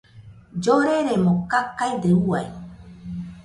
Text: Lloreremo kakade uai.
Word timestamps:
Lloreremo 0.63 1.33
kakade 1.51 2.11
uai. 2.25 2.45